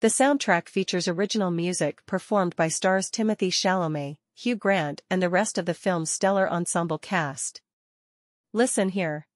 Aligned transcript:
The 0.00 0.06
soundtrack 0.06 0.68
features 0.68 1.08
original 1.08 1.50
music 1.50 2.06
performed 2.06 2.54
by 2.54 2.68
stars 2.68 3.10
Timothée 3.10 3.50
Chalamet, 3.50 4.18
Hugh 4.32 4.54
Grant 4.54 5.02
and 5.10 5.20
the 5.20 5.28
rest 5.28 5.58
of 5.58 5.66
the 5.66 5.74
film's 5.74 6.08
stellar 6.08 6.48
ensemble 6.48 6.98
cast. 6.98 7.60
Listen 8.52 8.90
here. 8.90 9.26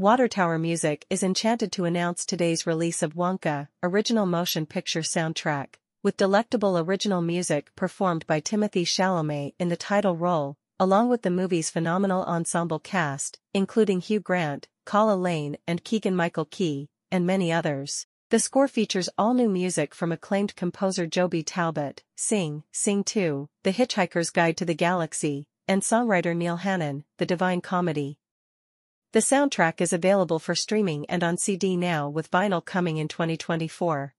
WaterTower 0.00 0.58
Music 0.58 1.04
is 1.10 1.22
enchanted 1.22 1.72
to 1.72 1.84
announce 1.84 2.24
today's 2.24 2.66
release 2.66 3.02
of 3.02 3.12
Wonka, 3.12 3.68
original 3.82 4.24
motion 4.24 4.64
picture 4.64 5.02
soundtrack, 5.02 5.74
with 6.02 6.16
delectable 6.16 6.78
original 6.78 7.20
music 7.20 7.70
performed 7.76 8.26
by 8.26 8.40
Timothée 8.40 8.86
Chalamet 8.86 9.52
in 9.58 9.68
the 9.68 9.76
title 9.76 10.16
role, 10.16 10.56
along 10.80 11.10
with 11.10 11.20
the 11.20 11.28
movie's 11.28 11.68
phenomenal 11.68 12.24
ensemble 12.24 12.78
cast, 12.78 13.38
including 13.52 14.00
Hugh 14.00 14.20
Grant, 14.20 14.68
Calah 14.86 15.20
Lane 15.20 15.58
and 15.66 15.84
Keegan-Michael 15.84 16.46
Key, 16.46 16.88
and 17.10 17.26
many 17.26 17.52
others. 17.52 18.06
The 18.28 18.40
score 18.40 18.66
features 18.66 19.08
all 19.16 19.34
new 19.34 19.48
music 19.48 19.94
from 19.94 20.10
acclaimed 20.10 20.56
composer 20.56 21.06
Joby 21.06 21.44
Talbot, 21.44 22.02
Sing, 22.16 22.64
Sing 22.72 23.04
2, 23.04 23.48
The 23.62 23.72
Hitchhiker's 23.72 24.30
Guide 24.30 24.56
to 24.56 24.64
the 24.64 24.74
Galaxy, 24.74 25.46
and 25.68 25.80
songwriter 25.80 26.36
Neil 26.36 26.56
Hannon, 26.56 27.04
The 27.18 27.26
Divine 27.26 27.60
Comedy. 27.60 28.18
The 29.12 29.20
soundtrack 29.20 29.80
is 29.80 29.92
available 29.92 30.40
for 30.40 30.56
streaming 30.56 31.06
and 31.08 31.22
on 31.22 31.38
CD 31.38 31.76
now 31.76 32.08
with 32.08 32.32
vinyl 32.32 32.64
coming 32.64 32.96
in 32.96 33.06
2024. 33.06 34.12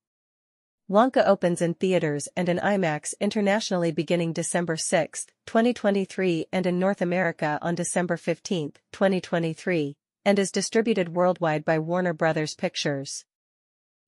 Wonka 0.90 1.28
opens 1.28 1.62
in 1.62 1.74
theaters 1.74 2.30
and 2.34 2.48
in 2.48 2.60
IMAX 2.60 3.14
internationally 3.20 3.92
beginning 3.92 4.32
December 4.32 4.78
6, 4.78 5.28
2023 5.46 6.46
and 6.54 6.66
in 6.66 6.80
North 6.80 7.02
America 7.02 7.60
on 7.62 7.76
December 7.76 8.16
15, 8.16 8.72
2023, 8.94 9.98
and 10.24 10.40
is 10.40 10.50
distributed 10.50 11.14
worldwide 11.14 11.66
by 11.66 11.78
Warner 11.78 12.14
Brothers 12.14 12.56
Pictures. 12.56 13.26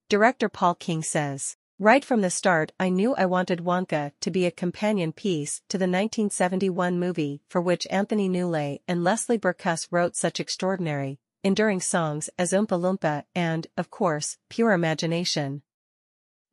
Director 0.10 0.50
Paul 0.50 0.74
King 0.74 1.04
says, 1.04 1.56
Right 1.78 2.04
from 2.04 2.22
the 2.22 2.32
start 2.32 2.72
I 2.80 2.90
knew 2.90 3.14
I 3.14 3.28
wanted 3.28 3.60
Wonka 3.60 4.12
to 4.22 4.32
be 4.32 4.48
a 4.48 4.52
companion 4.52 5.12
piece 5.12 5.62
to 5.70 5.78
the 5.78 5.84
1971 5.84 7.00
movie 7.00 7.44
for 7.48 7.62
which 7.62 7.86
Anthony 7.92 8.28
Newley 8.28 8.80
and 8.88 9.04
Leslie 9.04 9.38
Bricusse 9.38 9.88
wrote 9.92 10.16
such 10.16 10.40
extraordinary, 10.40 11.20
enduring 11.44 11.80
songs 11.80 12.28
as 12.40 12.54
Oompa 12.54 12.82
Loompa 12.82 13.26
and, 13.36 13.68
of 13.78 13.92
course, 13.92 14.40
Pure 14.50 14.72
Imagination. 14.72 15.62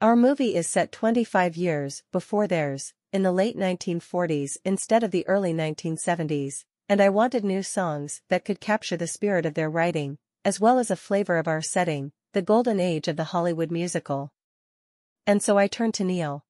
Our 0.03 0.17
movie 0.17 0.55
is 0.55 0.67
set 0.67 0.93
25 0.93 1.57
years 1.57 2.03
before 2.13 2.47
theirs, 2.47 2.93
in 3.11 3.23
the 3.23 3.33
late 3.33 3.57
1940s 3.57 4.59
instead 4.67 5.03
of 5.03 5.13
the 5.13 5.27
early 5.27 5.55
1970s, 5.55 6.67
and 6.91 7.01
I 7.01 7.09
wanted 7.09 7.43
new 7.43 7.63
songs 7.63 8.21
that 8.29 8.45
could 8.45 8.61
capture 8.61 8.99
the 8.99 9.07
spirit 9.07 9.47
of 9.47 9.55
their 9.55 9.71
writing, 9.71 10.19
as 10.45 10.61
well 10.61 10.79
as 10.79 10.91
a 10.91 10.95
flavor 10.95 11.39
of 11.39 11.49
our 11.49 11.63
setting, 11.63 12.13
the 12.37 12.43
golden 12.43 12.79
age 12.79 13.09
of 13.09 13.17
the 13.17 13.33
Hollywood 13.33 13.71
musical. 13.71 14.31
And 15.27 15.43
so 15.43 15.57
I 15.57 15.69
turned 15.69 15.95
to 15.95 16.05
Neil. 16.05 16.45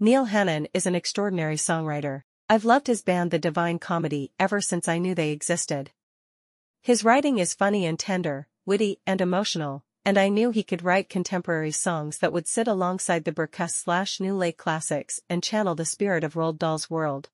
Neil 0.00 0.24
Hannon 0.24 0.66
is 0.74 0.86
an 0.86 0.96
extraordinary 0.96 1.54
songwriter. 1.54 2.22
I've 2.48 2.64
loved 2.64 2.88
his 2.88 3.02
band 3.02 3.30
The 3.30 3.38
Divine 3.38 3.78
Comedy 3.78 4.32
ever 4.40 4.60
since 4.60 4.88
I 4.88 4.98
knew 4.98 5.14
they 5.14 5.30
existed. 5.30 5.92
His 6.82 7.04
writing 7.04 7.38
is 7.38 7.54
funny 7.54 7.86
and 7.86 7.96
tender, 7.96 8.48
witty 8.66 8.98
and 9.06 9.20
emotional, 9.20 9.84
and 10.04 10.18
I 10.18 10.30
knew 10.30 10.50
he 10.50 10.64
could 10.64 10.82
write 10.82 11.08
contemporary 11.08 11.70
songs 11.70 12.18
that 12.18 12.32
would 12.32 12.48
sit 12.48 12.66
alongside 12.66 13.22
the 13.22 13.30
Bricusse 13.30 13.76
slash 13.76 14.18
Newley 14.18 14.50
classics 14.50 15.20
and 15.30 15.44
channel 15.44 15.76
the 15.76 15.84
spirit 15.84 16.24
of 16.24 16.34
Roald 16.34 16.58
Dahl's 16.58 16.90
world. 16.90 17.30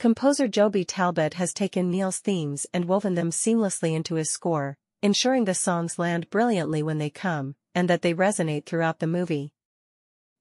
Composer 0.00 0.48
Joby 0.48 0.84
Talbot 0.84 1.34
has 1.34 1.54
taken 1.54 1.92
Neil's 1.92 2.18
themes 2.18 2.66
and 2.74 2.86
woven 2.86 3.14
them 3.14 3.30
seamlessly 3.30 3.94
into 3.94 4.16
his 4.16 4.28
score, 4.28 4.76
ensuring 5.04 5.44
the 5.44 5.52
songs 5.52 5.98
land 5.98 6.30
brilliantly 6.30 6.82
when 6.82 6.96
they 6.96 7.10
come, 7.10 7.54
and 7.74 7.90
that 7.90 8.00
they 8.00 8.14
resonate 8.14 8.64
throughout 8.64 9.00
the 9.00 9.06
movie. 9.06 9.52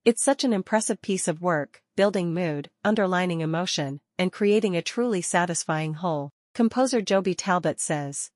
It's 0.06 0.24
such 0.24 0.46
an 0.46 0.54
impressive 0.54 1.02
piece 1.02 1.28
of 1.28 1.42
work, 1.42 1.84
building 1.98 2.34
mood, 2.34 2.70
underlining 2.82 3.42
emotion, 3.42 4.00
and 4.18 4.32
creating 4.32 4.78
a 4.78 4.82
truly 4.82 5.22
satisfying 5.22 5.96
whole, 5.96 6.32
composer 6.54 7.02
Joby 7.02 7.36
Talbot 7.36 7.82
says. 7.82 8.32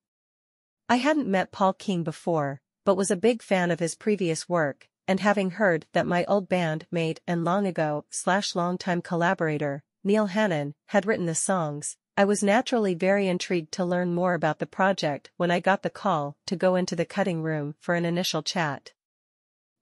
I 0.90 0.98
hadn't 0.98 1.32
met 1.32 1.54
Paul 1.54 1.72
King 1.72 2.04
before, 2.04 2.60
but 2.84 2.96
was 2.96 3.10
a 3.10 3.16
big 3.16 3.42
fan 3.42 3.72
of 3.72 3.80
his 3.80 3.96
previous 3.96 4.50
work, 4.50 4.90
and 5.08 5.22
having 5.22 5.52
heard 5.52 5.86
that 5.94 6.06
my 6.06 6.26
old 6.26 6.50
band 6.50 6.88
mate 6.92 7.22
and 7.26 7.46
long 7.46 7.66
ago 7.66 8.04
slash 8.10 8.54
longtime 8.54 9.02
collaborator, 9.02 9.82
Neil 10.04 10.26
Hannon, 10.26 10.76
had 10.88 11.06
written 11.06 11.26
the 11.26 11.36
songs, 11.36 11.96
I 12.20 12.26
was 12.26 12.42
naturally 12.42 12.96
very 12.96 13.28
intrigued 13.28 13.72
to 13.74 13.86
learn 13.86 14.16
more 14.16 14.34
about 14.34 14.58
the 14.58 14.66
project 14.66 15.30
when 15.38 15.52
I 15.52 15.60
got 15.60 15.84
the 15.84 15.92
call 15.92 16.36
to 16.48 16.56
go 16.56 16.74
into 16.74 16.96
the 16.96 17.06
cutting 17.06 17.44
room 17.44 17.76
for 17.80 17.94
an 17.94 18.06
initial 18.06 18.42
chat. 18.42 18.92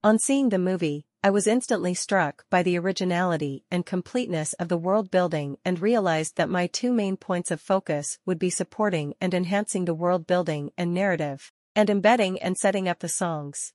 On 0.03 0.19
seeing 0.19 0.50
the 0.50 0.59
movie, 0.59 1.06
I 1.23 1.29
was 1.29 1.47
instantly 1.47 1.94
struck 1.94 2.44
by 2.50 2.62
the 2.62 2.78
originality 2.78 3.63
and 3.72 3.85
completeness 3.85 4.51
of 4.51 4.68
the 4.68 4.78
world 4.78 5.09
building 5.12 5.59
and 5.63 5.79
realized 5.79 6.35
that 6.35 6.50
my 6.50 6.68
two 6.68 6.91
main 6.91 7.16
points 7.16 7.51
of 7.51 7.62
focus 7.62 8.19
would 8.25 8.38
be 8.38 8.50
supporting 8.50 9.16
and 9.22 9.34
enhancing 9.34 9.85
the 9.85 9.94
world 9.94 10.28
building 10.28 10.72
and 10.78 10.94
narrative, 10.94 11.53
and 11.73 11.90
embedding 11.90 12.38
and 12.41 12.57
setting 12.57 12.90
up 12.90 13.00
the 13.00 13.07
songs. 13.07 13.72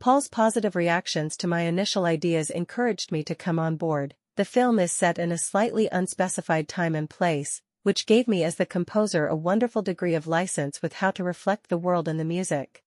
Paul's 0.00 0.28
positive 0.28 0.74
reactions 0.74 1.36
to 1.36 1.46
my 1.46 1.62
initial 1.62 2.06
ideas 2.06 2.48
encouraged 2.48 3.12
me 3.12 3.22
to 3.24 3.34
come 3.34 3.58
on 3.58 3.76
board, 3.76 4.14
the 4.38 4.44
film 4.44 4.78
is 4.78 4.92
set 4.92 5.18
in 5.18 5.32
a 5.32 5.36
slightly 5.36 5.88
unspecified 5.90 6.68
time 6.68 6.94
and 6.94 7.10
place, 7.10 7.60
which 7.82 8.06
gave 8.06 8.28
me 8.28 8.44
as 8.44 8.54
the 8.54 8.64
composer 8.64 9.26
a 9.26 9.34
wonderful 9.34 9.82
degree 9.82 10.14
of 10.14 10.28
license 10.28 10.80
with 10.80 10.92
how 10.92 11.10
to 11.10 11.24
reflect 11.24 11.68
the 11.68 11.76
world 11.76 12.06
in 12.06 12.18
the 12.18 12.24
music. 12.24 12.84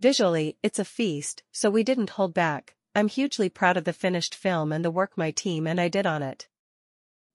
Visually, 0.00 0.56
it's 0.62 0.78
a 0.78 0.84
feast, 0.86 1.42
so 1.52 1.68
we 1.68 1.82
didn't 1.82 2.16
hold 2.16 2.32
back. 2.32 2.76
I'm 2.94 3.08
hugely 3.08 3.50
proud 3.50 3.76
of 3.76 3.84
the 3.84 3.92
finished 3.92 4.34
film 4.34 4.72
and 4.72 4.82
the 4.82 4.90
work 4.90 5.18
my 5.18 5.32
team 5.32 5.66
and 5.66 5.78
I 5.78 5.88
did 5.88 6.06
on 6.06 6.22
it. 6.22 6.48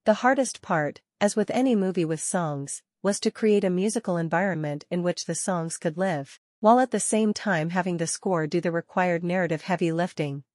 The 0.06 0.26
hardest 0.26 0.64
part, 0.64 1.02
as 1.22 1.36
with 1.36 1.52
any 1.52 1.76
movie 1.76 2.06
with 2.06 2.20
songs, 2.20 2.82
was 3.04 3.20
to 3.20 3.30
create 3.30 3.64
a 3.64 3.70
musical 3.70 4.18
environment 4.18 4.86
in 4.90 5.04
which 5.04 5.26
the 5.26 5.36
songs 5.36 5.78
could 5.78 6.00
live, 6.00 6.40
while 6.62 6.80
at 6.80 6.90
the 6.90 7.00
same 7.00 7.36
time 7.36 7.70
having 7.70 7.98
the 7.98 8.08
score 8.08 8.48
do 8.48 8.60
the 8.60 8.72
required 8.72 9.24
narrative 9.24 9.62
heavy 9.62 9.92
lifting. 9.92 10.46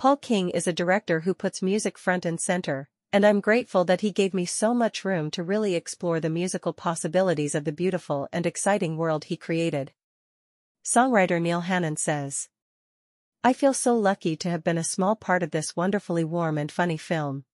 Paul 0.00 0.16
King 0.16 0.48
is 0.48 0.66
a 0.66 0.72
director 0.72 1.20
who 1.20 1.34
puts 1.34 1.60
music 1.60 1.98
front 1.98 2.24
and 2.24 2.40
center, 2.40 2.88
and 3.12 3.26
I'm 3.26 3.42
grateful 3.42 3.84
that 3.84 4.00
he 4.00 4.12
gave 4.12 4.32
me 4.32 4.46
so 4.46 4.72
much 4.72 5.04
room 5.04 5.30
to 5.32 5.42
really 5.42 5.74
explore 5.74 6.20
the 6.20 6.30
musical 6.30 6.72
possibilities 6.72 7.54
of 7.54 7.64
the 7.64 7.70
beautiful 7.70 8.26
and 8.32 8.46
exciting 8.46 8.96
world 8.96 9.24
he 9.24 9.36
created. 9.36 9.92
Songwriter 10.82 11.38
Neil 11.38 11.60
Hannon 11.60 11.98
says, 11.98 12.48
I 13.44 13.52
feel 13.52 13.74
so 13.74 13.94
lucky 13.94 14.36
to 14.36 14.48
have 14.48 14.64
been 14.64 14.78
a 14.78 14.84
small 14.84 15.16
part 15.16 15.42
of 15.42 15.50
this 15.50 15.76
wonderfully 15.76 16.24
warm 16.24 16.56
and 16.56 16.72
funny 16.72 16.96
film. 16.96 17.44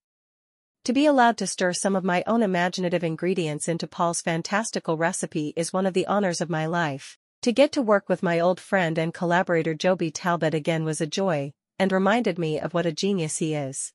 To 0.85 0.93
be 0.93 1.05
allowed 1.05 1.39
to 1.39 1.49
stir 1.49 1.73
some 1.73 1.97
of 1.97 2.05
my 2.05 2.23
own 2.29 2.45
imaginative 2.45 3.03
ingredients 3.03 3.67
into 3.67 3.89
Paul's 3.89 4.21
fantastical 4.21 4.97
recipe 4.97 5.53
is 5.57 5.73
one 5.73 5.85
of 5.85 5.95
the 5.95 6.07
honors 6.07 6.41
of 6.41 6.49
my 6.49 6.67
life. 6.67 7.19
To 7.43 7.51
get 7.51 7.73
to 7.73 7.83
work 7.83 8.09
with 8.09 8.23
my 8.23 8.39
old 8.39 8.61
friend 8.61 8.99
and 8.99 9.13
collaborator 9.13 9.75
Joby 9.75 10.13
Talbot 10.13 10.55
again 10.55 10.85
was 10.85 11.01
a 11.01 11.09
joy, 11.09 11.53
and 11.79 11.93
reminded 11.93 12.39
me 12.39 12.59
of 12.59 12.75
what 12.75 12.87
a 12.87 12.93
genius 12.93 13.39
he 13.39 13.55
is. 13.55 13.93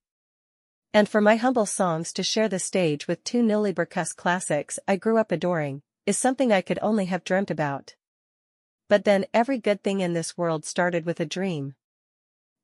And 0.94 1.08
for 1.08 1.22
my 1.22 1.38
humble 1.38 1.66
songs 1.66 2.12
to 2.14 2.24
share 2.24 2.50
the 2.50 2.60
stage 2.60 3.08
with 3.08 3.24
two 3.24 3.42
Newley 3.42 3.74
Bricusse 3.74 4.16
classics 4.16 4.78
I 4.88 4.98
grew 4.98 5.18
up 5.18 5.32
adoring, 5.32 5.82
is 6.06 6.18
something 6.18 6.52
I 6.52 6.62
could 6.62 6.80
only 6.82 7.06
have 7.06 7.24
dreamt 7.24 7.50
about. 7.52 7.96
But 8.90 9.06
then 9.06 9.26
every 9.34 9.58
good 9.58 9.84
thing 9.84 10.02
in 10.02 10.14
this 10.14 10.38
world 10.38 10.66
started 10.66 11.06
with 11.06 11.20
a 11.20 11.26
dream. 11.26 11.76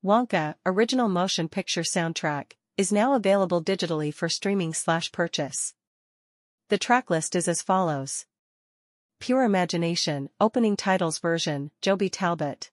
Wonka, 0.03 0.55
original 0.65 1.07
motion 1.07 1.47
picture 1.47 1.83
soundtrack, 1.83 2.53
is 2.77 2.91
now 2.91 3.13
available 3.13 3.63
digitally 3.63 4.13
for 4.13 4.27
streaming 4.27 4.73
slash 4.73 5.11
purchase. 5.11 5.73
The 6.69 6.77
tracklist 6.77 7.35
is 7.35 7.47
as 7.47 7.61
follows. 7.61 8.25
Pure 9.19 9.43
Imagination, 9.43 10.29
opening 10.39 10.75
titles 10.75 11.17
version, 11.17 11.71
Joby 11.81 12.09
Talbot. 12.09 12.71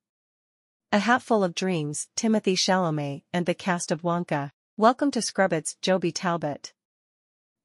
A 0.94 1.00
Hatful 1.00 1.42
of 1.42 1.56
Dreams, 1.56 2.06
Timothée 2.16 2.56
Chalamet 2.56 3.24
and 3.32 3.46
the 3.46 3.52
cast 3.52 3.90
of 3.90 4.02
Wonka. 4.02 4.52
Welcome 4.76 5.10
to 5.10 5.20
Scrubbit's, 5.20 5.74
Joby 5.82 6.12
Talbot. 6.12 6.72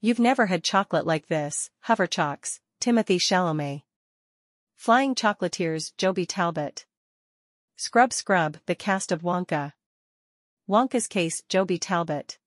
You've 0.01 0.17
never 0.17 0.47
had 0.47 0.63
chocolate 0.63 1.05
like 1.05 1.27
this, 1.27 1.69
Hover 1.81 2.07
Timothée 2.07 3.19
Chalamet. 3.19 3.83
Flying 4.77 5.13
Chocolatiers, 5.13 5.95
Joby 5.95 6.25
Talbot. 6.25 6.87
Scrub 7.75 8.13
Scrub, 8.13 8.57
the 8.65 8.73
cast 8.73 9.11
of 9.11 9.21
Wonka. 9.21 9.73
Wonka's 10.67 11.05
Case, 11.05 11.43
Joby 11.47 11.77
Talbot. 11.77 12.39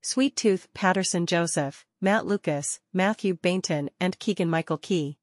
Sweet 0.00 0.34
Tooth, 0.34 0.66
Paterson 0.74 1.26
Joseph, 1.26 1.86
Matt 2.00 2.26
Lucas, 2.26 2.80
Matthew 2.92 3.36
Baynton 3.36 3.88
and 4.00 4.18
Keegan-Michael 4.18 4.78
Key. 4.78 5.18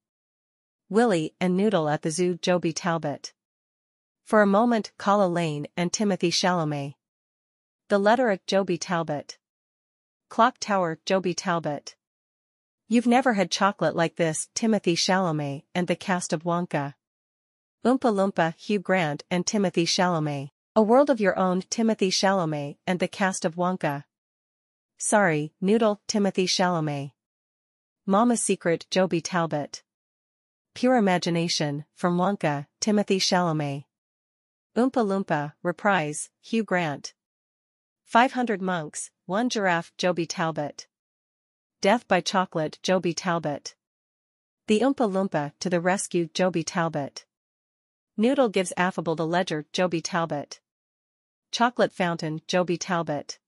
Willy 0.88 1.34
and 1.38 1.54
Noodle 1.54 1.90
at 1.90 2.00
the 2.00 2.10
Zoo, 2.10 2.38
Joby 2.40 2.72
Talbot. 2.72 3.34
For 4.24 4.42
a 4.42 4.46
moment 4.46 4.92
Calah 4.98 5.32
Lane 5.32 5.66
and 5.76 5.92
Timothée 5.92 6.32
Chalamet. 6.32 6.94
The 7.88 7.98
letter 7.98 8.30
at 8.30 8.46
Joby 8.46 8.78
Talbot. 8.78 9.38
Clock 10.28 10.58
Tower 10.58 10.98
Joby 11.04 11.34
Talbot. 11.34 11.96
You've 12.88 13.06
never 13.06 13.34
had 13.34 13.50
chocolate 13.50 13.96
like 13.96 14.16
this 14.16 14.48
Timothée 14.54 14.96
Chalamet 14.96 15.64
and 15.74 15.88
the 15.88 15.96
cast 15.96 16.32
of 16.32 16.44
Wonka. 16.44 16.94
Oompa 17.84 18.12
Loompa 18.12 18.54
Hugh 18.56 18.78
Grant 18.78 19.24
and 19.30 19.46
Timothée 19.46 19.86
Chalamet. 19.86 20.50
A 20.76 20.82
World 20.82 21.10
of 21.10 21.20
Your 21.20 21.36
Own 21.36 21.62
Timothée 21.62 22.12
Chalamet 22.12 22.78
and 22.86 23.00
the 23.00 23.08
cast 23.08 23.44
of 23.44 23.56
Wonka. 23.56 24.04
Sorry, 24.98 25.52
Noodle 25.60 26.00
Timothée 26.06 26.48
Chalamet. 26.48 27.12
Mama's 28.06 28.42
Secret 28.42 28.86
Joby 28.90 29.20
Talbot. 29.20 29.82
Pure 30.74 30.96
Imagination, 30.96 31.84
from 31.94 32.16
Wonka, 32.16 32.66
Timothée 32.80 33.20
Chalamet. 33.20 33.84
Oompa 34.76 35.04
Loompa, 35.04 35.54
Reprise, 35.64 36.30
Hugh 36.40 36.62
Grant. 36.62 37.12
500 38.04 38.62
Monks, 38.62 39.10
One 39.26 39.48
Giraffe 39.48 39.92
Joby 39.98 40.26
Talbot. 40.26 40.86
Death 41.80 42.06
by 42.06 42.20
Chocolate 42.20 42.78
Joby 42.80 43.12
Talbot. 43.12 43.74
The 44.68 44.78
Oompa 44.78 45.10
Loompa 45.10 45.54
to 45.58 45.68
the 45.68 45.80
rescue 45.80 46.28
Joby 46.32 46.62
Talbot. 46.62 47.26
Noodle 48.16 48.48
gives 48.48 48.72
affable 48.76 49.16
the 49.16 49.26
Ledger 49.26 49.66
Joby 49.72 50.00
Talbot. 50.00 50.60
Chocolate 51.50 51.92
Fountain 51.92 52.40
Joby 52.46 52.78
Talbot. 52.78 53.40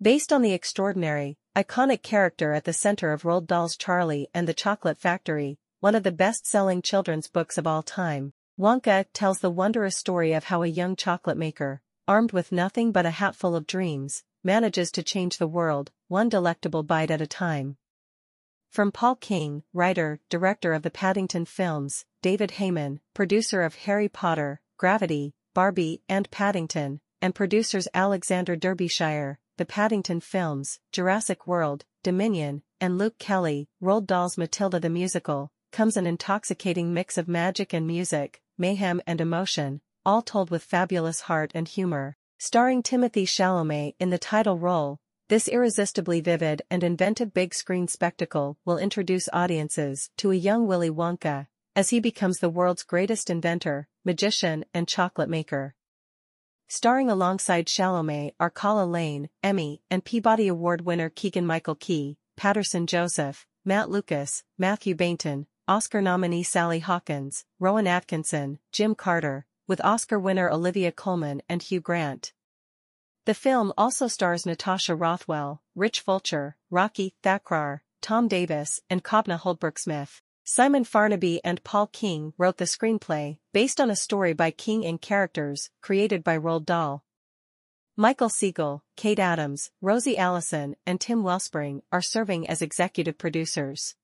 Based 0.00 0.32
on 0.32 0.40
the 0.40 0.54
extraordinary, 0.54 1.36
iconic 1.54 2.02
character 2.02 2.54
at 2.54 2.64
the 2.64 2.72
center 2.72 3.12
of 3.12 3.24
Roald 3.24 3.46
Dahl's 3.46 3.76
Charlie 3.76 4.30
and 4.32 4.48
the 4.48 4.54
Chocolate 4.54 4.96
Factory, 4.96 5.58
one 5.80 5.94
of 5.94 6.02
the 6.02 6.10
best-selling 6.10 6.80
children's 6.80 7.28
books 7.28 7.58
of 7.58 7.66
all 7.66 7.82
time, 7.82 8.32
Wonka 8.60 9.06
tells 9.14 9.38
the 9.38 9.48
wondrous 9.48 9.96
story 9.96 10.34
of 10.34 10.44
how 10.44 10.62
a 10.62 10.66
young 10.66 10.94
chocolate 10.94 11.38
maker, 11.38 11.80
armed 12.06 12.32
with 12.32 12.52
nothing 12.52 12.92
but 12.92 13.06
a 13.06 13.10
hatful 13.10 13.56
of 13.56 13.66
dreams, 13.66 14.22
manages 14.44 14.90
to 14.92 15.02
change 15.02 15.38
the 15.38 15.46
world, 15.46 15.90
one 16.08 16.28
delectable 16.28 16.82
bite 16.82 17.10
at 17.10 17.22
a 17.22 17.26
time. 17.26 17.78
From 18.68 18.92
Paul 18.92 19.14
King, 19.14 19.62
writer, 19.72 20.20
director 20.28 20.74
of 20.74 20.82
the 20.82 20.90
Paddington 20.90 21.46
films, 21.46 22.04
David 22.20 22.50
Heyman, 22.58 23.00
producer 23.14 23.62
of 23.62 23.76
Harry 23.76 24.10
Potter, 24.10 24.60
Gravity, 24.76 25.32
Barbie 25.54 26.02
and 26.06 26.30
Paddington, 26.30 27.00
and 27.22 27.34
producers 27.34 27.88
Alexander 27.94 28.56
Derbyshire, 28.56 29.38
the 29.56 29.64
Paddington 29.64 30.20
films, 30.20 30.80
Jurassic 30.92 31.46
World, 31.46 31.86
Dominion, 32.02 32.62
and 32.78 32.98
Luke 32.98 33.16
Kelly, 33.18 33.70
Roald 33.82 34.06
Dahl's 34.06 34.36
Matilda 34.36 34.78
the 34.78 34.90
Musical, 34.90 35.50
comes 35.72 35.96
an 35.96 36.06
intoxicating 36.06 36.92
mix 36.92 37.16
of 37.16 37.28
magic 37.28 37.72
and 37.72 37.86
music, 37.86 38.42
mayhem 38.60 39.00
and 39.06 39.20
emotion, 39.20 39.80
all 40.06 40.22
told 40.22 40.50
with 40.50 40.62
fabulous 40.62 41.22
heart 41.22 41.50
and 41.54 41.66
humor. 41.66 42.16
Starring 42.38 42.82
Timothée 42.82 43.26
Chalamet 43.26 43.94
in 43.98 44.10
the 44.10 44.18
title 44.18 44.58
role, 44.58 45.00
this 45.28 45.48
irresistibly 45.48 46.20
vivid 46.20 46.62
and 46.70 46.84
inventive 46.84 47.34
big 47.34 47.54
screen 47.54 47.88
spectacle 47.88 48.58
will 48.64 48.78
introduce 48.78 49.28
audiences 49.32 50.10
to 50.16 50.30
a 50.30 50.36
young 50.36 50.66
Willy 50.66 50.90
Wonka, 50.90 51.46
as 51.76 51.90
he 51.90 52.00
becomes 52.00 52.38
the 52.38 52.50
world's 52.50 52.82
greatest 52.82 53.30
inventor, 53.30 53.88
magician 54.04 54.64
and 54.74 54.88
chocolate 54.88 55.28
maker. 55.28 55.74
Starring 56.68 57.10
alongside 57.10 57.66
Chalamet 57.66 58.32
are 58.38 58.50
Calah 58.50 58.90
Lane, 58.90 59.28
Emmy 59.42 59.82
and 59.90 60.04
Peabody 60.04 60.48
Award 60.48 60.82
winner 60.82 61.08
Keegan-Michael 61.08 61.74
Key, 61.76 62.16
Paterson 62.36 62.86
Joseph, 62.86 63.46
Matt 63.64 63.90
Lucas, 63.90 64.44
Matthew 64.56 64.94
Baynton, 64.94 65.46
Oscar 65.70 66.02
nominee 66.02 66.42
Sally 66.42 66.80
Hawkins, 66.80 67.44
Rowan 67.60 67.86
Atkinson, 67.86 68.58
Jim 68.72 68.96
Carter, 68.96 69.46
with 69.68 69.80
Oscar 69.84 70.18
winner 70.18 70.50
Olivia 70.50 70.90
Colman 70.90 71.42
and 71.48 71.62
Hugh 71.62 71.80
Grant. 71.80 72.32
The 73.24 73.34
film 73.34 73.72
also 73.78 74.08
stars 74.08 74.44
Natasha 74.44 74.96
Rothwell, 74.96 75.62
Rich 75.76 76.00
Fulcher, 76.00 76.56
Rakhee 76.72 77.12
Thakrar, 77.22 77.82
Tom 78.00 78.26
Davis, 78.26 78.80
and 78.90 79.04
Kobna 79.04 79.38
Holdbrook-Smith. 79.38 80.20
Simon 80.42 80.82
Farnaby 80.82 81.38
and 81.44 81.62
Paul 81.62 81.86
King 81.86 82.32
wrote 82.36 82.56
the 82.56 82.64
screenplay, 82.64 83.38
based 83.52 83.80
on 83.80 83.90
a 83.90 83.94
story 83.94 84.32
by 84.32 84.50
King 84.50 84.84
and 84.84 85.00
characters, 85.00 85.70
created 85.80 86.24
by 86.24 86.36
Roald 86.36 86.66
Dahl. 86.66 87.04
Michael 87.96 88.28
Siegel, 88.28 88.82
Kate 88.96 89.20
Adams, 89.20 89.70
Rosie 89.80 90.18
Allison, 90.18 90.74
and 90.84 91.00
Tim 91.00 91.22
Wellspring 91.22 91.82
are 91.92 92.02
serving 92.02 92.48
as 92.48 92.60
executive 92.60 93.18
producers. 93.18 93.94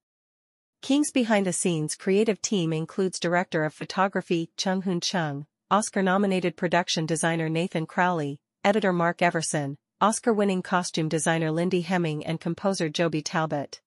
King's 0.83 1.11
behind-the-scenes 1.11 1.97
creative 1.97 2.41
team 2.41 2.73
includes 2.73 3.19
director 3.19 3.65
of 3.65 3.75
photography 3.75 4.51
Chung 4.57 4.83
Hoon 4.83 5.01
Chung, 5.01 5.47
Oscar-nominated 5.71 6.57
production 6.57 7.07
designer 7.07 7.49
Nathan 7.49 7.87
Crowley, 7.87 8.39
editor 8.63 8.93
Mark 8.93 9.21
Everson, 9.21 9.79
Oscar-winning 10.01 10.63
costume 10.63 11.09
designer 11.09 11.51
Lindy 11.51 11.81
Hemming 11.81 12.25
and 12.25 12.41
composer 12.41 12.89
Joby 12.89 13.23
Talbot. 13.23 13.81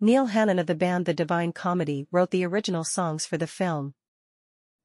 Neil 0.00 0.26
Hannon 0.26 0.58
of 0.58 0.66
the 0.66 0.74
band 0.74 1.06
The 1.06 1.14
Divine 1.14 1.52
Comedy 1.52 2.06
wrote 2.12 2.30
the 2.30 2.44
original 2.44 2.84
songs 2.84 3.26
for 3.26 3.38
the 3.38 3.46
film. 3.46 3.94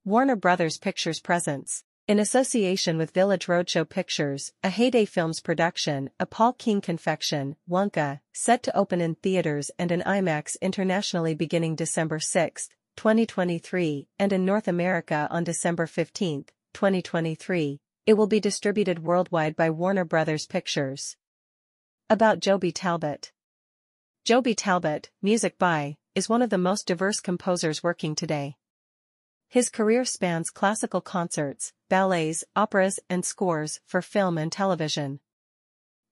Warner 0.06 0.36
Brothers 0.38 0.78
Pictures 0.78 1.20
presents 1.20 1.84
in 2.10 2.18
association 2.18 2.98
with 2.98 3.14
Village 3.14 3.46
Roadshow 3.46 3.88
Pictures, 3.88 4.52
a 4.64 4.70
Heyday 4.72 5.06
Films 5.06 5.40
production, 5.40 6.10
a 6.20 6.26
Paul 6.26 6.54
King 6.54 6.82
confection, 6.82 7.56
Wonka, 7.70 8.20
set 8.34 8.64
to 8.64 8.76
open 8.76 9.00
in 9.00 9.14
theaters 9.14 9.70
and 9.78 9.92
in 9.92 10.02
IMAX 10.02 10.60
internationally 10.60 11.36
beginning 11.36 11.76
December 11.76 12.18
6, 12.18 12.68
2023, 12.98 14.08
and 14.18 14.34
in 14.34 14.44
North 14.44 14.68
America 14.68 15.28
on 15.30 15.44
December 15.44 15.86
15, 15.86 16.46
2023. 16.74 17.80
It 18.08 18.14
will 18.16 18.26
be 18.26 18.40
distributed 18.40 19.04
worldwide 19.04 19.56
by 19.56 19.70
Warner 19.70 20.04
Brothers 20.04 20.48
Pictures. 20.48 21.16
About 22.10 22.40
Joby 22.40 22.72
Talbot 22.72 23.32
Joby 24.26 24.56
Talbot, 24.56 25.12
music 25.22 25.60
by, 25.60 25.98
is 26.16 26.28
one 26.28 26.42
of 26.42 26.50
the 26.50 26.58
most 26.58 26.88
diverse 26.88 27.20
composers 27.20 27.84
working 27.84 28.16
today. 28.16 28.56
His 29.52 29.70
career 29.70 30.06
spans 30.06 30.52
classical 30.52 31.02
concerts, 31.02 31.74
ballets, 31.90 32.44
operas, 32.56 33.00
and 33.10 33.26
scores 33.26 33.80
for 33.84 34.00
film 34.00 34.38
and 34.38 34.52
television. 34.52 35.22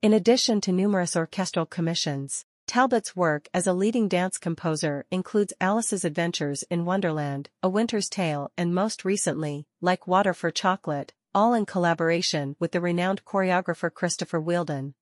In 0.02 0.12
addition 0.12 0.60
to 0.62 0.72
numerous 0.72 1.16
orchestral 1.16 1.68
commissions, 1.68 2.46
Talbot's 2.66 3.16
work 3.16 3.48
as 3.54 3.68
a 3.68 3.74
leading 3.74 4.08
dance 4.08 4.40
composer 4.40 5.06
includes 5.12 5.54
Alice's 5.62 6.04
Adventures 6.04 6.64
in 6.72 6.84
Wonderland, 6.84 7.52
A 7.62 7.70
Winter's 7.70 8.10
Tale 8.10 8.52
and 8.58 8.74
most 8.74 9.06
recently, 9.06 9.68
Like 9.82 10.08
Water 10.08 10.34
for 10.34 10.50
Chocolate, 10.50 11.14
all 11.36 11.54
in 11.54 11.68
collaboration 11.68 12.56
with 12.58 12.72
the 12.72 12.82
renowned 12.82 13.24
choreographer 13.24 13.94
Christopher 13.94 14.42
Wheeldon. 14.42 14.96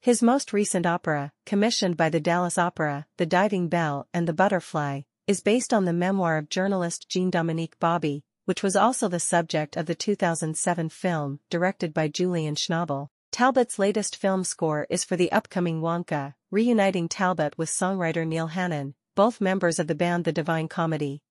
His 0.00 0.22
most 0.22 0.54
recent 0.54 0.86
opera, 0.86 1.32
commissioned 1.44 1.98
by 1.98 2.08
the 2.08 2.18
Dallas 2.18 2.56
Opera, 2.56 3.06
The 3.18 3.26
Diving 3.26 3.68
Bell 3.68 4.08
and 4.14 4.26
The 4.26 4.32
Butterfly, 4.32 5.02
is 5.28 5.40
based 5.40 5.72
on 5.72 5.84
the 5.84 5.92
memoir 5.92 6.36
of 6.36 6.48
journalist 6.48 7.08
Jean-Dominique 7.08 7.78
Bauby, 7.78 8.22
which 8.44 8.62
was 8.62 8.74
also 8.74 9.06
the 9.06 9.20
subject 9.20 9.76
of 9.76 9.86
the 9.86 9.94
2007 9.94 10.88
film, 10.88 11.38
directed 11.48 11.94
by 11.94 12.08
Julian 12.08 12.56
Schnabel. 12.56 13.08
Talbot's 13.30 13.78
latest 13.78 14.16
film 14.16 14.42
score 14.42 14.86
is 14.90 15.04
for 15.04 15.16
the 15.16 15.30
upcoming 15.30 15.80
Wonka, 15.80 16.34
reuniting 16.50 17.08
Talbot 17.08 17.56
with 17.56 17.68
songwriter 17.68 18.26
Neil 18.26 18.48
Hannon, 18.48 18.94
both 19.14 19.40
members 19.40 19.78
of 19.78 19.86
the 19.86 19.94
band 19.94 20.24
The 20.24 20.32
Divine 20.32 20.66
Comedy. 20.68 21.22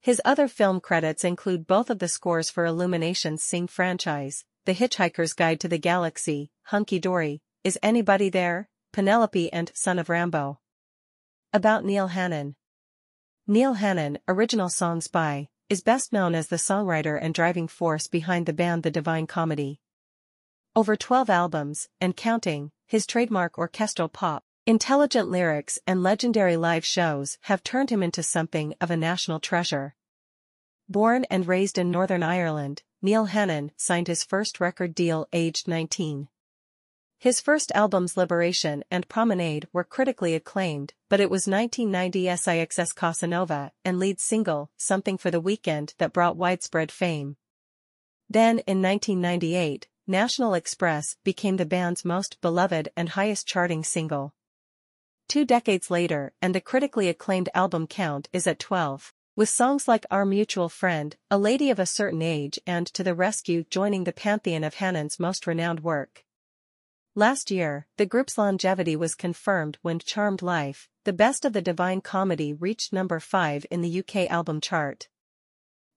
His 0.00 0.20
other 0.24 0.46
film 0.46 0.78
credits 0.78 1.24
include 1.24 1.66
both 1.66 1.88
of 1.88 2.00
the 2.00 2.08
scores 2.08 2.50
for 2.50 2.66
Illumination's 2.66 3.42
Sing 3.42 3.66
franchise, 3.66 4.44
The 4.66 4.74
Hitchhiker's 4.74 5.32
Guide 5.32 5.60
to 5.60 5.68
the 5.68 5.78
Galaxy, 5.78 6.50
Hunky 6.64 6.98
Dory, 6.98 7.40
Is 7.64 7.78
Anybody 7.82 8.28
There, 8.28 8.68
Penelope 8.92 9.50
and 9.50 9.72
Son 9.74 9.98
of 9.98 10.08
Rambow. 10.08 10.58
About 11.54 11.86
Neil 11.86 12.08
Hannon 12.08 12.54
Neil 13.50 13.72
Hannon, 13.72 14.18
original 14.28 14.68
songs 14.68 15.08
by, 15.08 15.48
is 15.70 15.80
best 15.80 16.12
known 16.12 16.34
as 16.34 16.48
the 16.48 16.56
songwriter 16.56 17.18
and 17.18 17.32
driving 17.32 17.66
force 17.66 18.06
behind 18.06 18.44
the 18.44 18.52
band 18.52 18.82
The 18.82 18.90
Divine 18.90 19.26
Comedy. 19.26 19.80
Over 20.76 20.96
12 20.96 21.30
albums, 21.30 21.88
and 21.98 22.14
counting, 22.14 22.72
his 22.86 23.06
trademark 23.06 23.56
orchestral 23.56 24.10
pop, 24.10 24.44
intelligent 24.66 25.30
lyrics 25.30 25.78
and 25.86 26.02
legendary 26.02 26.58
live 26.58 26.84
shows 26.84 27.38
have 27.44 27.64
turned 27.64 27.88
him 27.88 28.02
into 28.02 28.22
something 28.22 28.74
of 28.82 28.90
a 28.90 28.98
national 28.98 29.40
treasure. 29.40 29.96
Born 30.86 31.24
and 31.30 31.48
raised 31.48 31.78
in 31.78 31.90
Northern 31.90 32.22
Ireland, 32.22 32.82
Neil 33.00 33.24
Hannon 33.24 33.72
signed 33.78 34.08
his 34.08 34.24
first 34.24 34.60
record 34.60 34.94
deal 34.94 35.26
aged 35.32 35.66
19. 35.66 36.28
His 37.20 37.40
first 37.40 37.72
albums 37.74 38.16
Liberation 38.16 38.84
and 38.92 39.08
Promenade 39.08 39.66
were 39.72 39.82
critically 39.82 40.36
acclaimed, 40.36 40.94
but 41.08 41.18
it 41.18 41.28
was 41.28 41.48
1990 41.48 42.28
SIXS 42.36 42.92
Casanova 42.92 43.72
and 43.84 43.98
lead 43.98 44.20
single 44.20 44.70
Something 44.76 45.18
for 45.18 45.28
the 45.28 45.40
Weekend 45.40 45.94
that 45.98 46.12
brought 46.12 46.36
widespread 46.36 46.92
fame. 46.92 47.36
Then 48.30 48.60
in 48.60 48.80
1998, 48.80 49.88
National 50.06 50.54
Express 50.54 51.16
became 51.24 51.56
the 51.56 51.66
band's 51.66 52.04
most 52.04 52.40
beloved 52.40 52.90
and 52.96 53.08
highest 53.08 53.48
charting 53.48 53.82
single. 53.82 54.32
Two 55.26 55.44
decades 55.44 55.90
later 55.90 56.32
and 56.40 56.54
the 56.54 56.60
critically 56.60 57.08
acclaimed 57.08 57.48
album 57.52 57.88
count 57.88 58.28
is 58.32 58.46
at 58.46 58.60
12, 58.60 59.12
with 59.34 59.48
songs 59.48 59.88
like 59.88 60.06
Our 60.08 60.24
Mutual 60.24 60.68
Friend, 60.68 61.16
A 61.32 61.36
Lady 61.36 61.68
of 61.70 61.80
a 61.80 61.84
Certain 61.84 62.22
Age 62.22 62.60
and 62.64 62.86
To 62.86 63.02
the 63.02 63.14
Rescue 63.14 63.64
joining 63.68 64.04
the 64.04 64.12
pantheon 64.12 64.62
of 64.62 64.74
Hannon's 64.74 65.18
most 65.18 65.48
renowned 65.48 65.80
work. 65.80 66.24
Last 67.18 67.50
year, 67.50 67.88
the 67.96 68.06
group's 68.06 68.38
longevity 68.38 68.94
was 68.94 69.16
confirmed 69.16 69.76
when 69.82 69.98
Charmed 69.98 70.40
Life, 70.40 70.88
the 71.02 71.12
best 71.12 71.44
of 71.44 71.52
the 71.52 71.60
Divine 71.60 72.00
Comedy 72.00 72.52
reached 72.52 72.92
number 72.92 73.18
5 73.18 73.66
in 73.72 73.80
the 73.80 73.98
UK 73.98 74.30
album 74.30 74.60
chart. 74.60 75.08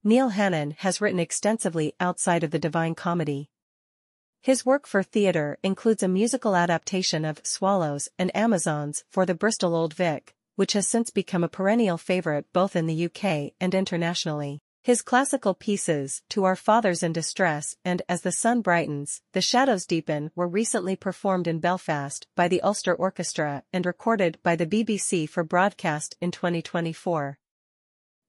Neil 0.03 0.29
Hannon 0.29 0.71
has 0.79 0.99
written 0.99 1.19
extensively 1.19 1.93
outside 1.99 2.43
of 2.43 2.49
the 2.49 2.57
Divine 2.57 2.95
Comedy. 2.95 3.51
His 4.41 4.65
work 4.65 4.87
for 4.87 5.03
theatre 5.03 5.59
includes 5.61 6.01
a 6.01 6.07
musical 6.07 6.55
adaptation 6.55 7.23
of 7.23 7.45
Swallows 7.45 8.09
and 8.17 8.35
Amazons 8.35 9.03
for 9.07 9.23
the 9.27 9.35
Bristol 9.35 9.75
Old 9.75 9.93
Vic, 9.93 10.33
which 10.55 10.73
has 10.73 10.87
since 10.87 11.11
become 11.11 11.43
a 11.43 11.47
perennial 11.47 11.99
favourite 11.99 12.45
both 12.51 12.75
in 12.75 12.87
the 12.87 13.05
UK 13.05 13.53
and 13.61 13.75
internationally. 13.75 14.63
His 14.83 15.03
classical 15.03 15.53
pieces, 15.53 16.23
To 16.29 16.43
Our 16.43 16.55
Fathers 16.55 17.03
in 17.03 17.13
Distress 17.13 17.75
and 17.85 18.01
As 18.09 18.21
the 18.21 18.31
Sun 18.31 18.61
Brightens, 18.61 19.21
The 19.31 19.39
Shadows 19.39 19.85
Deepen 19.85 20.31
were 20.33 20.47
recently 20.47 20.95
performed 20.95 21.45
in 21.45 21.59
Belfast 21.59 22.25
by 22.35 22.47
the 22.47 22.61
Ulster 22.61 22.95
Orchestra 22.95 23.61
and 23.71 23.85
recorded 23.85 24.39
by 24.41 24.55
the 24.55 24.65
BBC 24.65 25.29
for 25.29 25.43
broadcast 25.43 26.17
in 26.19 26.31
2024. 26.31 27.37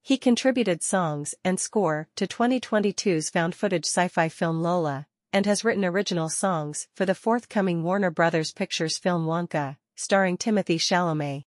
He 0.03 0.15
contributed 0.15 0.83
songs 0.83 1.33
and 1.43 1.59
score 1.59 2.07
to 2.17 2.27
2022's 2.27 3.31
found-footage 3.31 3.85
sci-fi 3.85 4.29
film 4.29 4.61
Lola, 4.61 5.07
and 5.31 5.47
has 5.47 5.65
written 5.65 5.83
original 5.83 6.29
songs 6.29 6.87
for 6.93 7.07
the 7.07 7.15
forthcoming 7.15 7.81
Warner 7.81 8.11
Brothers 8.11 8.51
Pictures 8.51 8.99
film 8.99 9.25
Wonka, 9.25 9.77
starring 9.95 10.37
Timothée 10.37 10.75
Chalamet. 10.75 11.45